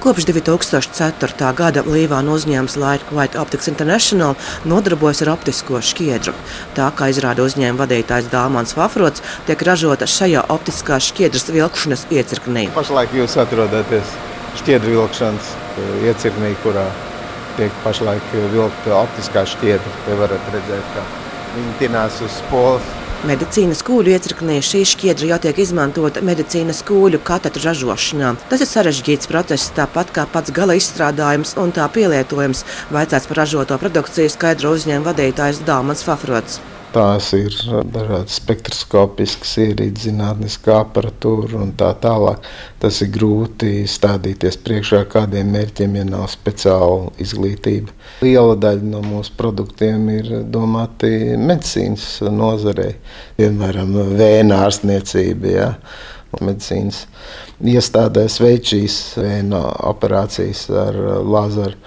Kopš 0.00 0.24
2004. 0.32 1.50
gada 1.52 1.82
Līvāna 1.84 2.32
uzņēmums 2.32 2.78
Light 2.80 3.10
White 3.12 3.36
Optics 3.36 3.68
International 3.68 4.32
nodarbojas 4.64 5.20
ar 5.26 5.34
optisko 5.34 5.82
šķiedru. 5.84 6.32
Tā 6.72 6.86
kā 6.96 7.10
izrāda 7.12 7.44
uzņēmuma 7.44 7.82
vadītājs 7.82 8.30
Dāmans 8.32 8.72
Fafrots, 8.78 9.20
tiek 9.44 9.60
ražota 9.68 10.08
šajā 10.08 10.46
optiskā 10.56 10.96
šķiedras 11.04 11.50
vilkšanas 11.52 12.06
iecirknī. 12.16 12.70
Pašlaik 12.72 13.12
jūs 13.18 13.36
atrodaties 13.44 14.14
šķiedru 14.62 14.94
vilkšanas 14.96 15.52
eh, 15.52 15.92
iecirknī, 16.08 16.54
kurā 16.64 16.86
tiek 17.58 17.76
pašlaik 17.84 18.32
vilkta 18.54 18.96
optiskā 19.02 19.44
šķiedra. 19.52 19.92
Te 20.08 20.16
varat 20.22 20.48
redzēt, 20.56 20.96
ka 20.96 21.04
viņi 21.58 21.76
tinās 21.84 22.22
uz 22.24 22.40
spoles 22.40 22.88
Medicīnas 23.28 23.82
kūļu 23.84 24.14
iecirknī 24.14 24.54
šī 24.64 24.78
šķiedra 24.88 25.26
jau 25.34 25.38
tiek 25.44 25.58
izmantota 25.60 26.22
medicīnas 26.24 26.80
kūļu 26.88 27.20
katedru 27.20 27.66
ražošanā. 27.66 28.30
Tas 28.48 28.64
ir 28.64 28.70
sarežģīts 28.70 29.28
process, 29.28 29.68
tāpat 29.76 30.14
kā 30.16 30.24
pats 30.32 30.56
gala 30.56 30.78
izstrādājums 30.80 31.52
un 31.60 31.76
tā 31.76 31.84
pielietojums, 31.92 32.64
vaicāts 32.88 33.28
par 33.28 33.42
ražoto 33.42 33.76
produkciju 33.84 34.32
skaidro 34.32 34.72
uzņēmuma 34.72 35.12
vadītājs 35.12 35.60
Dāmans 35.68 36.06
Fafrots. 36.08 36.62
Tās 36.90 37.28
ir 37.38 37.54
dažādas 37.94 38.34
spektroskopiskas 38.40 39.52
ierīces, 39.62 40.08
zinātniskā 40.08 40.80
aparatūra 40.82 41.60
un 41.62 41.68
tā 41.78 41.92
tālāk. 42.02 42.42
Tas 42.82 42.98
ir 43.04 43.12
grūti 43.14 43.84
stādīties 43.86 44.58
priekšā 44.64 45.04
kādiem 45.12 45.52
mērķiem, 45.54 45.94
ja 46.00 46.06
nav 46.08 46.26
speciāla 46.32 47.12
izglītība. 47.22 47.94
Liela 48.26 48.58
daļa 48.58 48.90
no 48.90 49.04
mūsu 49.06 49.36
produktiem 49.38 50.10
ir 50.16 50.32
domāti 50.50 51.12
medicīnas 51.38 52.08
nozarei, 52.34 52.96
piemēram, 53.38 53.94
vēja 54.18 54.50
ārstniecība. 54.58 55.54
Ja? 55.54 55.70
Medicīnas 56.42 57.04
iestādēs 57.70 58.42
veids 58.42 58.74
šīs 58.74 59.00
vēja 59.22 59.62
operācijas 59.94 60.66
ar 60.88 60.98
lazeru. 61.22 61.78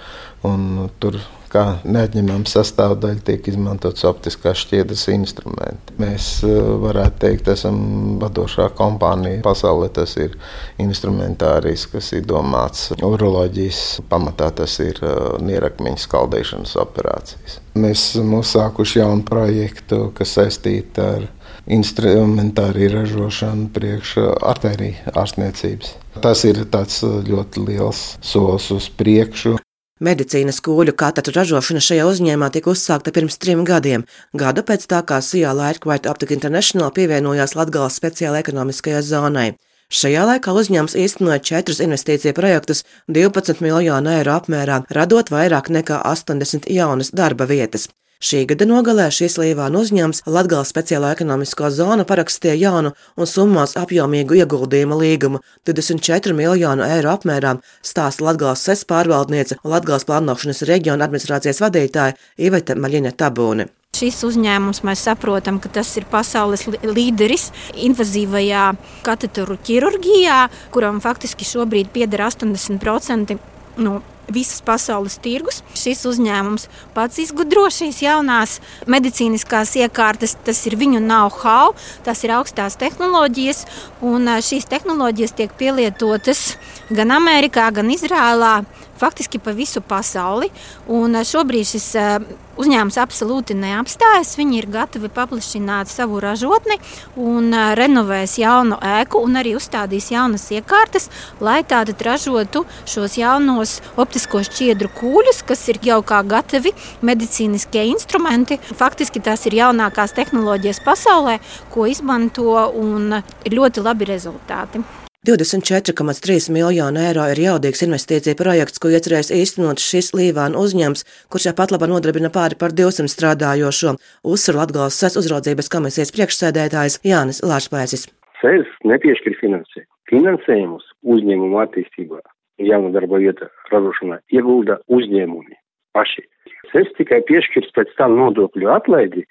Tur 1.00 1.20
kā 1.54 1.64
neatņemama 1.86 2.50
sastāvdaļa 2.50 3.22
tiek 3.28 3.48
izmantots 3.52 4.04
optiskās 4.08 4.64
šķiedras 4.64 5.06
instrumenti. 5.14 5.94
Mēs 6.02 6.28
eh, 6.46 6.56
varētu 6.84 7.20
teikt, 7.26 7.50
esam 7.54 7.78
vadošā 8.22 8.68
kompānija 8.78 9.42
pasaulē. 9.46 9.90
Tas 9.94 10.16
ir 10.18 10.34
instrumentārijs, 10.82 11.86
kas 11.92 12.10
ir 12.16 12.26
domāts 12.28 12.90
uroloģijas 12.98 13.84
pamatā. 14.10 14.50
Tas 14.62 14.78
ir 14.82 14.98
eh, 15.02 15.14
nierakmeņa 15.44 16.04
skaldīšanas 16.06 16.74
operācijas. 16.82 17.60
Mēs 17.78 18.10
esam 18.12 18.36
uzsākuši 18.38 19.00
jaunu 19.00 19.24
projektu, 19.26 20.08
kas 20.14 20.36
saistīta 20.38 21.08
ar 21.16 21.28
instrumentāriju 21.64 22.92
ražošanu 22.98 23.70
priekš 23.74 24.16
artēriju 24.44 25.14
ārstniecības. 25.16 25.94
Tas 26.22 26.44
ir 26.46 26.60
ļoti 26.64 27.64
liels 27.64 28.02
solis 28.22 28.70
uz 28.74 28.90
priekšu. 28.98 29.56
Medicīnas 30.02 30.56
kūļu 30.58 30.90
katedru 30.98 31.36
ražošana 31.36 31.78
šajā 31.86 32.06
uzņēmumā 32.10 32.48
tika 32.50 32.72
uzsākta 32.72 33.12
pirms 33.14 33.36
trim 33.38 33.60
gadiem, 33.62 34.02
gadu 34.34 34.64
pēc 34.66 34.88
tā, 34.90 34.98
kā 35.06 35.20
Sijā 35.22 35.52
Lightquite 35.54 36.10
Optic 36.10 36.32
International 36.34 36.90
pievienojās 36.90 37.54
Latgales 37.54 37.94
speciālajai 38.00 38.42
ekonomiskajai 38.42 39.02
zonai. 39.06 39.46
Šajā 39.94 40.24
laikā 40.26 40.50
uzņēmums 40.50 40.98
īstenoja 40.98 41.38
četrus 41.38 41.78
investīciju 41.84 42.34
projektus 42.34 42.82
12 43.06 43.62
miljonu 43.62 44.16
eiro 44.16 44.34
apmērā, 44.34 44.82
radot 44.90 45.30
vairāk 45.30 45.70
nekā 45.70 46.00
80 46.10 46.66
jaunas 46.74 47.14
darba 47.14 47.46
vietas. 47.46 47.86
Šī 48.22 48.44
gada 48.48 48.66
nogalē 48.68 49.08
šīs 49.12 49.34
Līvāna 49.40 49.80
uzņēmums 49.82 50.22
Latgales 50.30 50.70
speciālā 50.72 51.10
ekonomiskā 51.16 51.70
zona 51.74 52.06
parakstīja 52.08 52.54
jaunu 52.60 52.94
un 53.18 53.28
summās 53.28 53.74
apjomīgu 53.80 54.38
ieguldījumu 54.38 54.98
līgumu 55.00 55.40
24 55.66 56.36
miljonu 56.38 56.86
eiro 56.86 57.14
apmērā, 57.16 57.56
stāsta 57.82 58.24
Latgales 58.24 58.62
SES 58.64 58.86
pārvaldniece 58.88 59.58
Latgales 59.64 60.06
plānošanas 60.08 60.62
reģiona 60.70 61.08
administrācijas 61.08 61.60
vadītāja 61.64 62.16
Iveta 62.38 62.78
Maļina 62.78 63.12
Tabūne. 63.18 63.68
Šis 63.94 64.24
uzņēmums 64.26 64.82
mēs 64.86 65.04
saprotam, 65.06 65.60
ka 65.62 65.70
tas 65.76 65.92
ir 65.98 66.06
pasaules 66.10 66.64
līderis 66.82 67.50
invazīvajā 67.78 68.64
katedru 69.06 69.54
ķirurģijā, 69.68 70.40
kuram 70.74 70.98
faktiski 71.04 71.46
šobrīd 71.46 71.92
pieder 71.94 72.24
80% 72.26 73.38
no 73.84 74.00
visas 74.32 74.60
pasaules 74.64 75.16
tirgus. 75.22 75.62
Šis 75.76 76.04
uzņēmums 76.08 76.68
pats 76.94 77.20
izgudro 77.22 77.66
šīs 77.72 78.02
jaunās 78.04 78.58
medicīniskās 78.90 79.74
iekārtas, 79.80 80.36
tas 80.44 80.62
ir 80.68 80.78
viņu 80.80 81.02
know-how, 81.04 81.74
tas 82.06 82.24
ir 82.24 82.34
augstās 82.36 82.78
tehnoloģijas, 82.80 83.64
un 84.04 84.30
šīs 84.44 84.68
tehnoloģijas 84.70 85.36
tiek 85.38 85.54
pielietotas 85.58 86.54
gan 86.90 87.14
Amerikā, 87.14 87.70
gan 87.74 87.92
Izrēlā 87.94 88.56
faktiski 88.98 89.38
pa 89.38 89.50
visu 89.50 89.80
pasauli. 89.80 90.50
Un 90.88 91.16
eh, 91.16 91.24
šobrīd 91.26 91.68
šis 91.68 91.86
eh, 91.98 92.16
uzņēmums 92.60 92.98
absolūti 93.02 93.56
neapstājas. 93.58 94.34
Viņi 94.38 94.60
ir 94.60 94.68
gatavi 94.72 95.10
paplašināt 95.12 95.90
savu 95.90 96.20
ražotni 96.22 96.78
un 97.20 97.50
eh, 97.52 97.74
renovēs 97.78 98.38
jaunu 98.40 98.78
ēku 98.78 99.22
un 99.24 99.40
arī 99.40 99.54
uzstādīs 99.58 100.10
jaunas 100.14 100.46
iekārtas, 100.54 101.10
lai 101.44 101.62
tātad 101.66 102.02
ražotu 102.06 102.64
šos 102.90 103.18
jaunos 103.20 103.78
optiskos 104.00 104.50
šķiedru 104.50 104.90
kūļus, 104.98 105.44
kas 105.48 105.66
ir 105.72 105.80
jau 105.84 106.00
kā 106.06 106.22
gatavi 106.26 106.74
medicīniskie 107.04 107.86
instrumenti. 107.92 108.60
Faktiski 108.74 109.22
tās 109.24 109.46
ir 109.48 109.58
jaunākās 109.62 110.14
tehnoloģijas 110.16 110.82
pasaulē, 110.84 111.40
ko 111.74 111.88
izmanto 111.90 112.68
un 112.74 113.18
ir 113.18 113.58
ļoti 113.58 113.84
labi 113.84 114.12
rezultāti. 114.14 114.84
24,3 115.24 116.52
miljonu 116.52 117.00
eiro 117.00 117.22
ir 117.32 117.38
jaudīgs 117.40 117.80
investīcija 117.86 118.36
projekts, 118.36 118.76
ko 118.76 118.90
iecerējis 118.92 119.30
īstenot 119.32 119.80
šis 119.80 120.10
Līvāna 120.12 120.60
uzņēmums, 120.60 121.06
kurš 121.32 121.46
pat 121.56 121.70
laba 121.72 121.88
nodarbina 121.88 122.28
pāri 122.34 122.58
par 122.60 122.74
200 122.76 123.08
strādājošo, 123.08 123.94
uzsver 124.34 124.58
Latgales 124.58 124.98
SES 125.00 125.16
uzraudzības 125.22 125.72
komisijas 125.72 126.12
priekšsēdētājs 126.12 126.98
Jānis 127.08 127.40
Lārspēcis. 127.40 128.04
SES 128.42 128.68
nepiešķir 128.84 129.38
finansējumu. 129.40 129.88
Finansējumus 130.12 130.92
uzņēmumu 131.16 131.62
attīstībā, 131.62 132.20
jaunu 132.68 132.92
darba 132.92 133.22
vietu 133.24 133.48
radošanā 133.72 134.20
iegulda 134.28 134.76
uzņēmumi 134.92 135.56
paši. 135.96 136.26
SES 136.74 136.92
tikai 137.00 137.22
piešķirs 137.30 137.72
pēc 137.72 137.96
tam 137.96 138.20
nodokļu 138.20 138.68
atlaidi, 138.76 139.24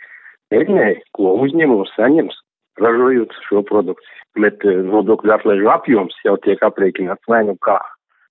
peļņai, 0.50 0.94
ko 1.14 1.38
uzņēmums 1.46 1.94
saņems 2.00 2.42
ražojot 2.82 3.36
šo 3.48 3.62
produkciju 3.70 4.24
bet 4.40 4.64
eh, 4.66 4.82
nodokļu 4.88 5.36
atlaižu 5.36 5.70
apjoms 5.74 6.16
jau 6.26 6.38
tiek 6.46 6.62
aprēķināts 6.66 7.30
vai 7.30 7.44
nu 7.48 7.58
kā 7.66 7.78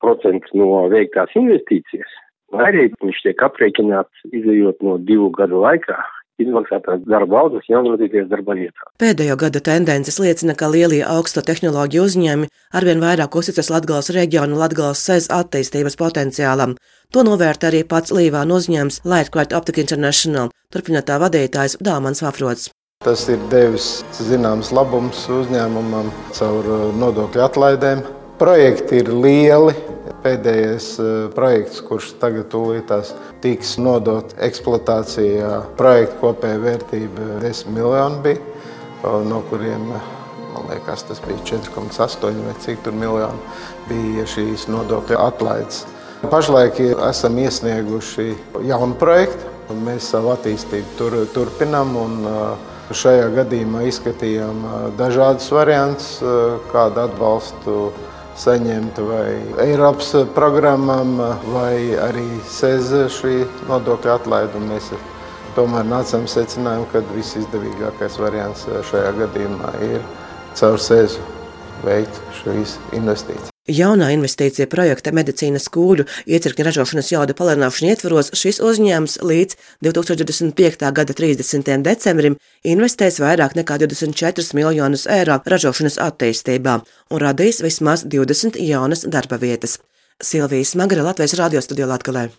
procents 0.02 0.50
no 0.58 0.88
veiktās 0.90 1.30
investīcijas, 1.38 2.16
vai 2.54 2.72
arī 2.72 2.88
viņš 3.02 3.22
tiek 3.28 3.46
aprēķināts 3.46 4.26
izējot 4.32 4.82
no 4.82 4.98
divu 4.98 5.30
gadu 5.36 5.62
laikā 5.62 6.00
izmaksātās 6.42 7.04
darba 7.06 7.42
algas 7.42 7.68
jaunradīties 7.70 8.26
darba 8.30 8.56
vietā. 8.58 8.88
Pēdējo 8.98 9.36
gada 9.38 9.60
tendences 9.62 10.18
liecina, 10.18 10.56
ka 10.58 10.72
lielie 10.72 11.04
augsto 11.06 11.44
tehnoloģiju 11.44 12.06
uzņēmumi 12.08 12.50
arvien 12.74 13.04
vairāk 13.04 13.36
uzticas 13.38 13.70
Latgales 13.70 14.10
reģionu 14.16 14.58
Latgales 14.58 15.04
sez 15.06 15.30
attīstības 15.30 16.00
potenciālam. 16.00 16.74
To 17.14 17.22
novērtē 17.28 17.70
arī 17.70 17.86
pats 17.86 18.16
Līvāna 18.16 18.58
uzņēmums 18.58 19.02
Lightquart 19.06 19.54
Optic 19.54 19.84
International, 19.84 20.50
turpina 20.72 21.04
tā 21.06 21.20
vadītājs 21.22 21.78
Dāmans 21.84 22.24
Vafrots. 22.24 22.72
Tas 23.02 23.24
ir 23.26 23.40
devis 23.50 24.04
zināms 24.14 24.68
labums 24.70 25.24
uzņēmumam 25.26 26.12
caur 26.36 26.68
uh, 26.70 26.82
nodokļu 26.94 27.42
atlaidēm. 27.42 28.04
Projekti 28.38 29.00
ir 29.02 29.10
lieli. 29.10 29.74
Pēdējais 30.22 30.86
uh, 31.02 31.10
projekts, 31.34 31.82
kurš 31.82 32.12
tagad 32.22 32.46
tūlītās 32.52 33.10
tiks 33.42 33.74
nodot 33.82 34.36
eksploatācijā, 34.38 35.50
projekta 35.78 36.20
kopējā 36.20 36.62
vērtība 36.62 37.42
10 37.42 37.74
miljoni 37.74 38.22
bija, 38.22 38.38
no 39.26 39.42
kuriem 39.50 39.88
man 40.52 40.70
liekas, 40.70 41.02
tas 41.08 41.18
bija 41.26 41.42
4,8 41.58 42.42
vai 42.46 42.54
cik 42.62 42.84
tur 42.86 42.94
miljoni 42.94 43.42
bija 43.88 44.26
šīs 44.30 44.68
nodokļu 44.70 45.18
atlaides. 45.18 45.82
Pašlaik 46.30 46.78
esam 47.08 47.38
iesnieguši 47.42 48.28
jaunu 48.68 48.94
projektu, 49.00 49.48
un 49.74 49.82
mēs 49.88 50.12
savu 50.12 50.30
attīstību 50.36 50.98
tur, 51.00 51.16
turpinām. 51.34 51.96
Un, 51.98 52.20
uh, 52.30 52.71
Šajā 52.92 53.28
gadījumā 53.32 53.86
izskatījām 53.88 54.64
dažādus 54.98 55.48
variantus, 55.54 56.08
kādu 56.72 57.00
atbalstu 57.06 57.76
saņemt 58.38 58.98
vai 59.08 59.28
Eiropas 59.64 60.12
programmām, 60.36 61.14
vai 61.52 61.96
arī 62.00 62.26
SEZA 62.48 63.06
šī 63.12 63.36
nodokļa 63.70 64.18
atlaide. 64.20 64.64
Mēs 64.68 64.90
tomēr 65.56 65.88
nācām 65.88 66.28
secinājumu, 66.30 66.88
ka 66.92 67.04
visizdevīgākais 67.12 68.18
variants 68.22 68.66
šajā 68.90 69.14
gadījumā 69.22 69.72
ir 69.92 70.04
caur 70.58 70.80
SEZU 70.80 71.24
veikt 71.86 72.20
šīs 72.42 72.76
investīcijas. 72.92 73.51
Jaunā 73.70 74.08
investīcija 74.10 74.66
projekta 74.66 75.12
medicīnas 75.14 75.68
kūļu 75.70 76.08
iecirkņa 76.26 76.64
ražošanas 76.66 77.12
jauda 77.12 77.36
palielināšana 77.38 77.92
ietvaros 77.92 78.32
šis 78.34 78.58
uzņēmums 78.58 79.20
līdz 79.22 79.54
2025. 79.86 80.90
gada 80.90 81.14
30. 81.14 81.70
decembrim 81.86 82.40
investēs 82.66 83.20
vairāk 83.22 83.54
nekā 83.54 83.78
24 83.86 84.58
miljonus 84.58 85.06
eiro 85.06 85.38
ražošanas 85.46 86.02
attīstībā 86.02 86.80
un 87.14 87.22
radīs 87.22 87.62
vismaz 87.62 88.02
20 88.02 88.58
jaunas 88.58 89.06
darba 89.06 89.38
vietas. 89.38 89.78
Silvijas 90.18 90.74
Magara 90.74 91.06
Latvijas 91.12 91.38
radio 91.38 91.62
studijā 91.62 91.86
Latgalē. 91.86 92.32